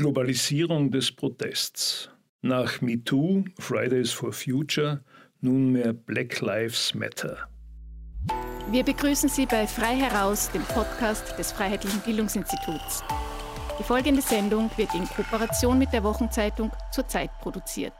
Globalisierung 0.00 0.90
des 0.90 1.12
Protests. 1.12 2.08
Nach 2.40 2.80
MeToo, 2.80 3.44
Fridays 3.58 4.10
for 4.10 4.32
Future, 4.32 5.04
nunmehr 5.42 5.92
Black 5.92 6.40
Lives 6.40 6.94
Matter. 6.94 7.36
Wir 8.70 8.82
begrüßen 8.82 9.28
Sie 9.28 9.44
bei 9.44 9.66
Frei 9.66 9.96
heraus, 9.96 10.50
dem 10.52 10.62
Podcast 10.62 11.38
des 11.38 11.52
Freiheitlichen 11.52 12.00
Bildungsinstituts. 12.00 13.04
Die 13.78 13.82
folgende 13.82 14.22
Sendung 14.22 14.70
wird 14.78 14.94
in 14.94 15.04
Kooperation 15.04 15.78
mit 15.78 15.92
der 15.92 16.02
Wochenzeitung 16.02 16.72
zur 16.92 17.06
Zeit 17.06 17.30
produziert. 17.42 17.92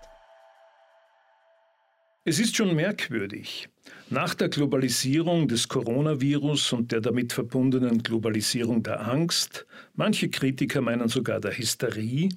Es 2.23 2.39
ist 2.39 2.55
schon 2.55 2.77
merkwürdig. 2.77 3.71
Nach 4.11 4.34
der 4.34 4.50
Globalisierung 4.50 5.48
des 5.48 5.68
Coronavirus 5.68 6.75
und 6.75 6.93
der 6.93 7.00
damit 7.00 7.32
verbundenen 7.32 8.03
Globalisierung 8.03 8.82
der 8.82 9.09
Angst, 9.09 9.66
manche 9.95 10.29
Kritiker 10.29 10.82
meinen 10.82 11.09
sogar 11.09 11.41
der 11.41 11.57
Hysterie, 11.57 12.29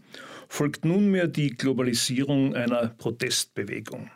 folgt 0.48 0.85
nunmehr 0.85 1.27
die 1.27 1.49
Globalisierung 1.49 2.55
einer 2.55 2.95
Protestbewegung. 2.98 4.09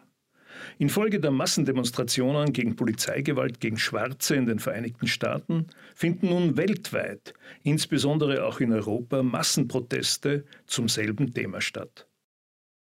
Infolge 0.78 1.20
der 1.20 1.32
Massendemonstrationen 1.32 2.54
gegen 2.54 2.78
Polizeigewalt 2.78 3.60
gegen 3.60 3.78
Schwarze 3.78 4.38
in 4.38 4.46
den 4.46 4.60
Vereinigten 4.60 5.08
Staaten 5.08 5.68
finden 5.96 6.30
nun 6.30 6.56
weltweit, 6.56 7.34
insbesondere 7.64 8.46
auch 8.46 8.62
in 8.62 8.72
Europa, 8.72 9.22
Massenproteste 9.22 10.46
zum 10.66 10.88
selben 10.88 11.34
Thema 11.34 11.60
statt. 11.60 12.07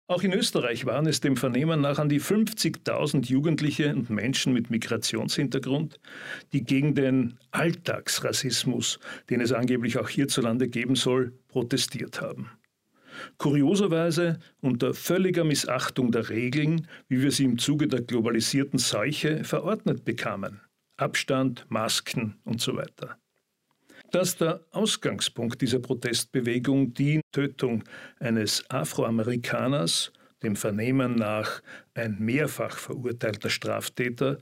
Auch 0.07 0.23
in 0.23 0.35
Österreich 0.35 0.85
waren 0.85 1.07
es 1.07 1.21
dem 1.21 1.35
Vernehmen 1.35 1.81
nach 1.81 1.99
an 1.99 2.11
die 2.11 2.21
50.000 2.21 3.25
Jugendliche 3.27 3.95
und 3.95 4.11
Menschen 4.11 4.53
mit 4.53 4.69
Migrationshintergrund, 4.69 5.99
die 6.53 6.63
gegen 6.63 6.95
den 6.95 7.39
Alltagsrassismus, 7.53 8.99
den 9.31 9.41
es 9.41 9.53
angeblich 9.53 9.99
auch 9.99 10.11
hierzulande 10.11 10.69
geben 10.69 10.95
soll, 10.95 11.33
protestiert 11.49 12.21
haben. 12.21 12.51
Kurioserweise 13.39 14.41
unter 14.61 14.93
völliger 14.93 15.45
Missachtung 15.45 16.13
der 16.13 16.29
Regeln, 16.29 16.87
wie 17.09 17.23
wir 17.23 17.31
sie 17.31 17.45
im 17.45 17.57
Zuge 17.57 17.89
der 17.89 18.03
globalisierten 18.03 18.79
Seuche 18.79 19.43
verordnet 19.45 20.05
bekamen. 20.05 20.61
Abstand, 20.99 21.65
Masken 21.71 22.37
und 22.45 22.61
so 22.61 22.77
weiter. 22.77 23.17
Dass 24.15 24.37
der 24.37 24.61
Ausgangspunkt 24.71 25.61
dieser 25.61 25.81
Protestbewegung 25.81 26.95
die 26.95 27.21
Tötung 27.33 27.83
eines 28.21 28.65
Afroamerikaners, 28.71 30.13
dem 30.45 30.55
Vernehmen 30.55 31.17
nach 31.17 31.61
ein 31.95 32.19
mehrfach 32.21 32.77
verurteilter 32.77 33.51
Straftäter, 33.51 34.39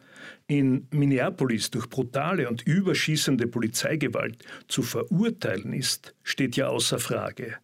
in 0.46 0.88
Minneapolis 0.90 1.70
durch 1.70 1.88
brutale 1.88 2.50
und 2.50 2.66
überschießende 2.66 3.46
Polizeigewalt 3.46 4.44
zu 4.68 4.82
verurteilen 4.82 5.72
ist, 5.72 6.14
steht 6.22 6.56
ja 6.56 6.68
außer 6.68 6.98
Frage. 6.98 7.56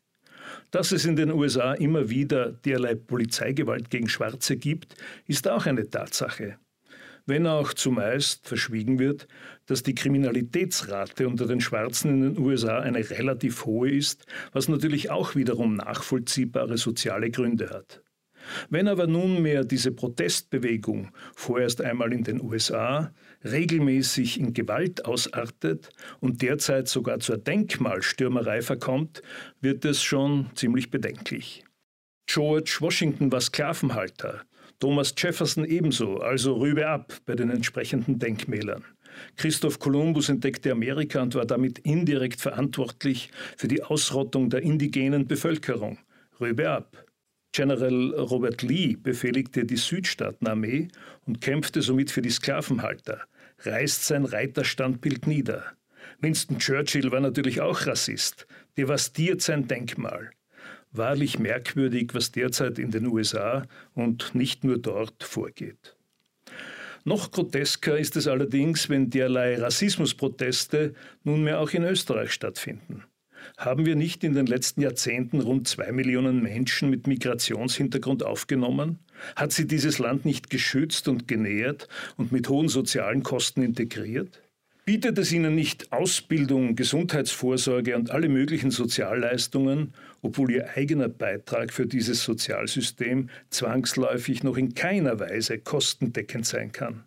Dass 0.70 0.92
es 0.92 1.04
in 1.04 1.14
den 1.14 1.30
USA 1.30 1.74
immer 1.74 2.08
wieder 2.08 2.52
derlei 2.52 2.94
Polizeigewalt 2.94 3.90
gegen 3.90 4.08
Schwarze 4.08 4.56
gibt, 4.56 4.96
ist 5.26 5.46
auch 5.46 5.66
eine 5.66 5.90
Tatsache. 5.90 6.56
Wenn 7.28 7.46
auch 7.46 7.74
zumeist 7.74 8.48
verschwiegen 8.48 8.98
wird, 8.98 9.28
dass 9.66 9.82
die 9.82 9.94
Kriminalitätsrate 9.94 11.28
unter 11.28 11.46
den 11.46 11.60
Schwarzen 11.60 12.10
in 12.10 12.34
den 12.34 12.42
USA 12.42 12.78
eine 12.78 13.10
relativ 13.10 13.66
hohe 13.66 13.90
ist, 13.90 14.24
was 14.52 14.68
natürlich 14.68 15.10
auch 15.10 15.34
wiederum 15.34 15.74
nachvollziehbare 15.74 16.78
soziale 16.78 17.30
Gründe 17.30 17.68
hat. 17.68 18.02
Wenn 18.70 18.88
aber 18.88 19.06
nunmehr 19.06 19.64
diese 19.64 19.92
Protestbewegung 19.92 21.10
vorerst 21.36 21.82
einmal 21.82 22.14
in 22.14 22.24
den 22.24 22.40
USA 22.40 23.12
regelmäßig 23.44 24.40
in 24.40 24.54
Gewalt 24.54 25.04
ausartet 25.04 25.90
und 26.20 26.40
derzeit 26.40 26.88
sogar 26.88 27.20
zur 27.20 27.36
Denkmalstürmerei 27.36 28.62
verkommt, 28.62 29.20
wird 29.60 29.84
es 29.84 30.02
schon 30.02 30.48
ziemlich 30.54 30.90
bedenklich. 30.90 31.62
George 32.24 32.78
Washington 32.80 33.30
war 33.30 33.42
Sklavenhalter, 33.42 34.44
Thomas 34.80 35.12
Jefferson 35.16 35.64
ebenso, 35.64 36.18
also 36.18 36.54
Rübe 36.54 36.86
ab 36.86 37.12
bei 37.26 37.34
den 37.34 37.50
entsprechenden 37.50 38.18
Denkmälern. 38.18 38.84
Christoph 39.36 39.78
Kolumbus 39.78 40.28
entdeckte 40.28 40.70
Amerika 40.70 41.20
und 41.20 41.34
war 41.34 41.46
damit 41.46 41.80
indirekt 41.80 42.40
verantwortlich 42.40 43.30
für 43.56 43.66
die 43.66 43.82
Ausrottung 43.82 44.50
der 44.50 44.62
indigenen 44.62 45.26
Bevölkerung. 45.26 45.98
Rübe 46.40 46.70
ab. 46.70 47.04
General 47.52 48.14
Robert 48.14 48.62
Lee 48.62 48.96
befehligte 48.96 49.64
die 49.64 49.76
Südstaatenarmee 49.76 50.88
und 51.26 51.40
kämpfte 51.40 51.82
somit 51.82 52.10
für 52.10 52.22
die 52.22 52.30
Sklavenhalter, 52.30 53.22
reißt 53.60 54.06
sein 54.06 54.24
Reiterstandbild 54.24 55.26
nieder. 55.26 55.64
Winston 56.20 56.58
Churchill 56.58 57.10
war 57.10 57.20
natürlich 57.20 57.60
auch 57.60 57.86
Rassist, 57.86 58.46
devastiert 58.76 59.40
sein 59.40 59.66
Denkmal. 59.66 60.30
Wahrlich 60.92 61.38
merkwürdig, 61.38 62.10
was 62.14 62.32
derzeit 62.32 62.78
in 62.78 62.90
den 62.90 63.06
USA 63.06 63.66
und 63.94 64.34
nicht 64.34 64.64
nur 64.64 64.78
dort 64.78 65.22
vorgeht. 65.22 65.96
Noch 67.04 67.30
grotesker 67.30 67.98
ist 67.98 68.16
es 68.16 68.26
allerdings, 68.26 68.88
wenn 68.88 69.10
derlei 69.10 69.56
Rassismusproteste 69.56 70.94
nunmehr 71.24 71.60
auch 71.60 71.70
in 71.70 71.84
Österreich 71.84 72.32
stattfinden. 72.32 73.04
Haben 73.56 73.86
wir 73.86 73.96
nicht 73.96 74.24
in 74.24 74.34
den 74.34 74.46
letzten 74.46 74.82
Jahrzehnten 74.82 75.40
rund 75.40 75.68
zwei 75.68 75.92
Millionen 75.92 76.42
Menschen 76.42 76.90
mit 76.90 77.06
Migrationshintergrund 77.06 78.22
aufgenommen? 78.22 78.98
Hat 79.36 79.52
sie 79.52 79.66
dieses 79.66 79.98
Land 79.98 80.24
nicht 80.24 80.50
geschützt 80.50 81.08
und 81.08 81.28
genährt 81.28 81.88
und 82.16 82.30
mit 82.32 82.48
hohen 82.48 82.68
sozialen 82.68 83.22
Kosten 83.22 83.62
integriert? 83.62 84.42
Bietet 84.88 85.18
es 85.18 85.32
ihnen 85.32 85.54
nicht 85.54 85.92
Ausbildung, 85.92 86.74
Gesundheitsvorsorge 86.74 87.94
und 87.94 88.10
alle 88.10 88.30
möglichen 88.30 88.70
Sozialleistungen, 88.70 89.92
obwohl 90.22 90.50
ihr 90.50 90.70
eigener 90.76 91.10
Beitrag 91.10 91.74
für 91.74 91.84
dieses 91.84 92.22
Sozialsystem 92.22 93.28
zwangsläufig 93.50 94.44
noch 94.44 94.56
in 94.56 94.72
keiner 94.72 95.20
Weise 95.20 95.58
kostendeckend 95.58 96.46
sein 96.46 96.72
kann? 96.72 97.04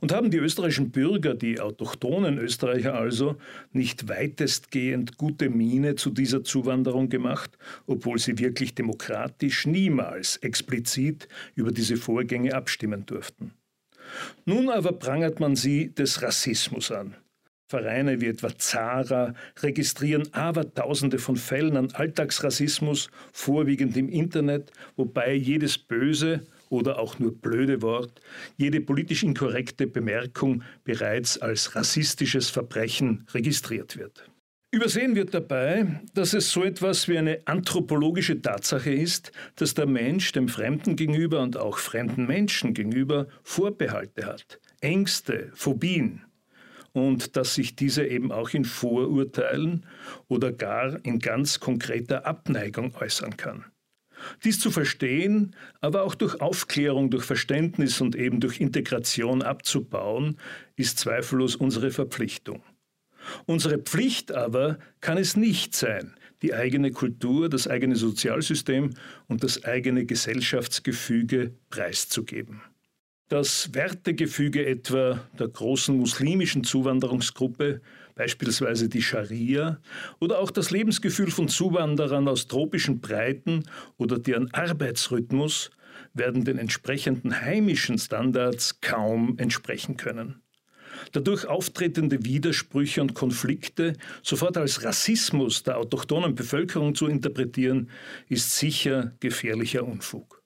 Und 0.00 0.12
haben 0.12 0.30
die 0.30 0.36
österreichischen 0.36 0.90
Bürger, 0.90 1.32
die 1.34 1.58
autochthonen 1.58 2.36
Österreicher 2.36 2.92
also, 2.92 3.38
nicht 3.72 4.10
weitestgehend 4.10 5.16
gute 5.16 5.48
Miene 5.48 5.94
zu 5.94 6.10
dieser 6.10 6.44
Zuwanderung 6.44 7.08
gemacht, 7.08 7.56
obwohl 7.86 8.18
sie 8.18 8.38
wirklich 8.38 8.74
demokratisch 8.74 9.66
niemals 9.66 10.36
explizit 10.42 11.28
über 11.54 11.72
diese 11.72 11.96
Vorgänge 11.96 12.54
abstimmen 12.54 13.06
durften? 13.06 13.52
Nun 14.44 14.68
aber 14.68 14.92
prangert 14.92 15.40
man 15.40 15.56
sie 15.56 15.94
des 15.94 16.22
Rassismus 16.22 16.90
an. 16.90 17.16
Vereine 17.68 18.20
wie 18.20 18.26
etwa 18.26 18.56
Zara 18.56 19.34
registrieren 19.60 20.32
Abertausende 20.32 21.18
von 21.18 21.36
Fällen 21.36 21.76
an 21.76 21.90
Alltagsrassismus, 21.92 23.10
vorwiegend 23.32 23.96
im 23.96 24.08
Internet, 24.08 24.70
wobei 24.94 25.34
jedes 25.34 25.76
böse 25.76 26.46
oder 26.68 27.00
auch 27.00 27.18
nur 27.18 27.34
blöde 27.36 27.82
Wort, 27.82 28.20
jede 28.56 28.80
politisch 28.80 29.24
inkorrekte 29.24 29.88
Bemerkung 29.88 30.62
bereits 30.84 31.38
als 31.38 31.74
rassistisches 31.74 32.50
Verbrechen 32.50 33.26
registriert 33.34 33.96
wird. 33.96 34.30
Übersehen 34.72 35.14
wird 35.14 35.32
dabei, 35.32 36.00
dass 36.14 36.34
es 36.34 36.50
so 36.50 36.64
etwas 36.64 37.08
wie 37.08 37.16
eine 37.16 37.40
anthropologische 37.46 38.42
Tatsache 38.42 38.92
ist, 38.92 39.32
dass 39.54 39.74
der 39.74 39.86
Mensch 39.86 40.32
dem 40.32 40.48
Fremden 40.48 40.96
gegenüber 40.96 41.40
und 41.40 41.56
auch 41.56 41.78
fremden 41.78 42.26
Menschen 42.26 42.74
gegenüber 42.74 43.28
Vorbehalte 43.42 44.26
hat, 44.26 44.60
Ängste, 44.80 45.50
Phobien 45.54 46.26
und 46.92 47.36
dass 47.36 47.54
sich 47.54 47.76
diese 47.76 48.06
eben 48.06 48.32
auch 48.32 48.50
in 48.50 48.64
Vorurteilen 48.64 49.86
oder 50.28 50.52
gar 50.52 51.04
in 51.04 51.20
ganz 51.20 51.60
konkreter 51.60 52.26
Abneigung 52.26 52.94
äußern 52.96 53.36
kann. 53.36 53.66
Dies 54.44 54.58
zu 54.58 54.70
verstehen, 54.70 55.54
aber 55.80 56.02
auch 56.02 56.14
durch 56.14 56.40
Aufklärung, 56.40 57.10
durch 57.10 57.24
Verständnis 57.24 58.00
und 58.00 58.16
eben 58.16 58.40
durch 58.40 58.60
Integration 58.60 59.42
abzubauen, 59.42 60.38
ist 60.74 60.98
zweifellos 60.98 61.54
unsere 61.54 61.90
Verpflichtung. 61.90 62.62
Unsere 63.46 63.78
Pflicht 63.78 64.32
aber 64.32 64.78
kann 65.00 65.18
es 65.18 65.36
nicht 65.36 65.74
sein, 65.74 66.14
die 66.42 66.54
eigene 66.54 66.90
Kultur, 66.90 67.48
das 67.48 67.68
eigene 67.68 67.96
Sozialsystem 67.96 68.90
und 69.28 69.42
das 69.42 69.64
eigene 69.64 70.04
Gesellschaftsgefüge 70.04 71.52
preiszugeben. 71.70 72.62
Das 73.28 73.74
Wertegefüge 73.74 74.64
etwa 74.64 75.20
der 75.36 75.48
großen 75.48 75.96
muslimischen 75.96 76.62
Zuwanderungsgruppe, 76.62 77.80
beispielsweise 78.14 78.88
die 78.88 79.02
Scharia, 79.02 79.80
oder 80.20 80.38
auch 80.38 80.52
das 80.52 80.70
Lebensgefühl 80.70 81.32
von 81.32 81.48
Zuwanderern 81.48 82.28
aus 82.28 82.46
tropischen 82.46 83.00
Breiten 83.00 83.64
oder 83.96 84.20
deren 84.20 84.54
Arbeitsrhythmus 84.54 85.70
werden 86.14 86.44
den 86.44 86.58
entsprechenden 86.58 87.40
heimischen 87.40 87.98
Standards 87.98 88.80
kaum 88.80 89.38
entsprechen 89.38 89.96
können. 89.96 90.40
Dadurch 91.12 91.46
auftretende 91.46 92.24
Widersprüche 92.24 93.00
und 93.00 93.14
Konflikte 93.14 93.94
sofort 94.22 94.56
als 94.56 94.84
Rassismus 94.84 95.62
der 95.62 95.78
autochthonen 95.78 96.34
Bevölkerung 96.34 96.94
zu 96.94 97.06
interpretieren, 97.06 97.90
ist 98.28 98.56
sicher 98.56 99.12
gefährlicher 99.20 99.84
Unfug. 99.84 100.42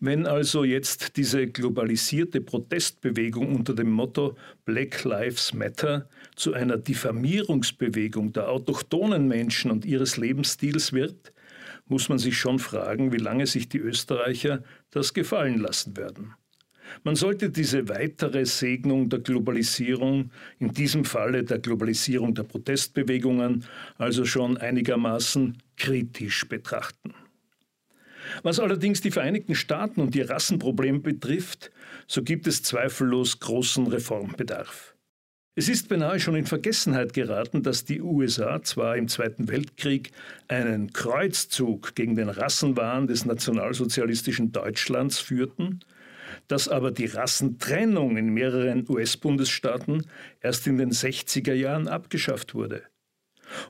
Wenn 0.00 0.26
also 0.26 0.64
jetzt 0.64 1.16
diese 1.16 1.46
globalisierte 1.46 2.40
Protestbewegung 2.40 3.54
unter 3.54 3.74
dem 3.74 3.90
Motto 3.90 4.36
Black 4.64 5.04
Lives 5.04 5.54
Matter 5.54 6.08
zu 6.34 6.52
einer 6.52 6.76
Diffamierungsbewegung 6.76 8.32
der 8.32 8.50
autochthonen 8.50 9.28
Menschen 9.28 9.70
und 9.70 9.84
ihres 9.84 10.16
Lebensstils 10.16 10.92
wird, 10.92 11.32
muss 11.86 12.08
man 12.08 12.18
sich 12.18 12.36
schon 12.36 12.58
fragen, 12.58 13.12
wie 13.12 13.18
lange 13.18 13.46
sich 13.46 13.68
die 13.68 13.78
Österreicher 13.78 14.62
das 14.90 15.14
gefallen 15.14 15.58
lassen 15.58 15.96
werden. 15.96 16.34
Man 17.02 17.16
sollte 17.16 17.50
diese 17.50 17.88
weitere 17.88 18.46
Segnung 18.46 19.08
der 19.08 19.20
Globalisierung, 19.20 20.30
in 20.58 20.72
diesem 20.72 21.04
Falle 21.04 21.44
der 21.44 21.58
Globalisierung 21.58 22.34
der 22.34 22.44
Protestbewegungen, 22.44 23.64
also 23.98 24.24
schon 24.24 24.56
einigermaßen 24.56 25.58
kritisch 25.76 26.48
betrachten. 26.48 27.14
Was 28.42 28.58
allerdings 28.58 29.00
die 29.00 29.10
Vereinigten 29.10 29.54
Staaten 29.54 30.00
und 30.00 30.14
ihr 30.16 30.30
Rassenproblem 30.30 31.02
betrifft, 31.02 31.70
so 32.06 32.22
gibt 32.22 32.46
es 32.46 32.62
zweifellos 32.62 33.40
großen 33.40 33.86
Reformbedarf. 33.86 34.94
Es 35.56 35.68
ist 35.68 35.88
beinahe 35.88 36.18
schon 36.18 36.34
in 36.34 36.46
Vergessenheit 36.46 37.12
geraten, 37.12 37.62
dass 37.62 37.84
die 37.84 38.02
USA 38.02 38.60
zwar 38.62 38.96
im 38.96 39.06
Zweiten 39.06 39.46
Weltkrieg 39.46 40.10
einen 40.48 40.92
Kreuzzug 40.92 41.94
gegen 41.94 42.16
den 42.16 42.28
Rassenwahn 42.28 43.06
des 43.06 43.24
nationalsozialistischen 43.24 44.50
Deutschlands 44.50 45.20
führten, 45.20 45.78
dass 46.48 46.68
aber 46.68 46.90
die 46.90 47.06
Rassentrennung 47.06 48.16
in 48.16 48.34
mehreren 48.34 48.84
US-Bundesstaaten 48.88 50.06
erst 50.40 50.66
in 50.66 50.78
den 50.78 50.90
60er 50.90 51.54
Jahren 51.54 51.88
abgeschafft 51.88 52.54
wurde. 52.54 52.82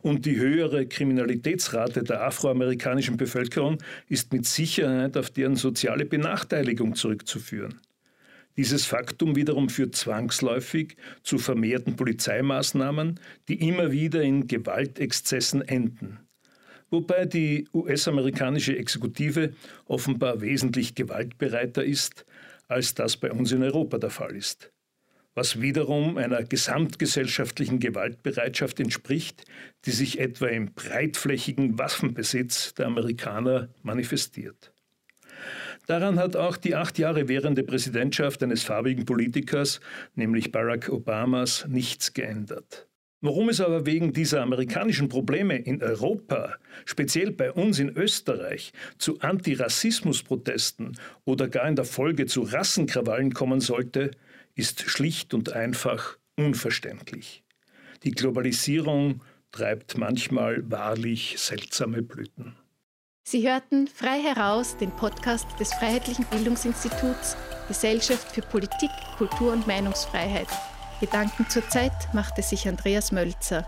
Und 0.03 0.27
die 0.27 0.37
höhere 0.37 0.87
Kriminalitätsrate 0.87 2.05
der 2.05 2.23
afroamerikanischen 2.23 3.17
Bevölkerung 3.17 3.79
ist 4.09 4.33
mit 4.33 4.47
Sicherheit 4.47 5.17
auf 5.17 5.31
deren 5.31 5.56
soziale 5.56 6.05
Benachteiligung 6.05 6.95
zurückzuführen. 6.95 7.81
Dieses 8.57 8.87
Faktum 8.87 9.35
wiederum 9.35 9.69
führt 9.69 9.97
zwangsläufig 9.97 10.97
zu 11.25 11.39
vermehrten 11.39 11.97
Polizeimaßnahmen, 11.97 13.19
die 13.49 13.69
immer 13.69 13.91
wieder 13.91 14.23
in 14.23 14.47
Gewaltexzessen 14.47 15.62
enden. 15.62 16.21
Wobei 16.91 17.25
die 17.25 17.67
US-amerikanische 17.75 18.77
Exekutive 18.77 19.55
offenbar 19.87 20.41
wesentlich 20.41 20.95
gewaltbereiter 20.95 21.85
ist, 21.85 22.25
als 22.75 22.94
das 22.94 23.17
bei 23.17 23.32
uns 23.32 23.53
in 23.53 23.62
Europa 23.62 23.99
der 23.99 24.11
Fall 24.11 24.37
ist 24.37 24.71
was 25.35 25.61
wiederum 25.61 26.17
einer 26.17 26.44
gesamtgesellschaftlichen 26.44 27.81
Gewaltbereitschaft 27.81 28.79
entspricht, 28.81 29.44
die 29.85 29.91
sich 29.91 30.21
etwa 30.21 30.47
im 30.47 30.73
breitflächigen 30.73 31.79
Waffenbesitz 31.79 32.75
der 32.75 32.87
Amerikaner 32.87 33.69
manifestiert. 33.82 34.73
Daran 35.87 36.19
hat 36.19 36.37
auch 36.37 36.56
die 36.56 36.76
acht 36.76 36.99
Jahre 36.99 37.29
währende 37.29 37.65
Präsidentschaft 37.65 38.43
eines 38.43 38.62
farbigen 38.62 39.05
Politikers, 39.05 39.81
nämlich 40.15 40.53
Barack 40.53 40.88
Obamas, 40.88 41.67
nichts 41.69 42.15
geändert. 42.15 42.88
Warum 43.26 43.49
es 43.49 43.59
aber 43.62 43.87
wegen 43.87 44.12
dieser 44.12 44.43
amerikanischen 44.43 45.09
Probleme 45.09 45.56
in 45.56 45.82
Europa, 45.82 46.56
speziell 46.85 47.32
bei 47.32 47.50
uns 47.50 47.79
in 47.79 47.88
Österreich, 47.88 48.75
zu 48.99 49.19
Antirassismusprotesten 49.21 50.99
oder 51.25 51.49
gar 51.49 51.67
in 51.67 51.75
der 51.75 51.87
Folge 51.87 52.26
zu 52.26 52.43
Rassenkrawallen 52.43 53.32
kommen 53.32 53.61
sollte, 53.61 54.11
ist 54.56 54.82
schlicht 54.82 55.32
und 55.32 55.55
einfach 55.55 56.19
unverständlich. 56.37 57.44
Die 58.03 58.11
Globalisierung 58.11 59.23
treibt 59.53 59.97
manchmal 59.97 60.71
wahrlich 60.71 61.37
seltsame 61.38 62.03
Blüten. 62.03 62.56
Sie 63.26 63.49
hörten 63.49 63.87
frei 63.88 64.21
heraus 64.21 64.76
den 64.76 64.91
Podcast 64.91 65.47
des 65.59 65.73
Freiheitlichen 65.73 66.26
Bildungsinstituts 66.26 67.38
Gesellschaft 67.69 68.35
für 68.35 68.43
Politik, 68.43 68.91
Kultur 69.17 69.55
und 69.55 69.67
Meinungsfreiheit. 69.67 70.49
Gedanken 71.00 71.49
zur 71.49 71.69
Zeit 71.69 71.93
machte 72.12 72.43
sich 72.43 72.69
Andreas 72.69 73.12
Mölzer. 73.12 73.67